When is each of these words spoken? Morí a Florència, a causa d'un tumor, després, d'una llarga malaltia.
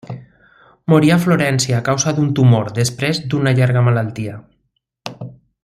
Morí 0.93 1.11
a 1.15 1.17
Florència, 1.25 1.81
a 1.81 1.85
causa 1.89 2.13
d'un 2.19 2.31
tumor, 2.39 2.71
després, 2.79 3.21
d'una 3.35 3.55
llarga 3.61 3.85
malaltia. 3.91 4.39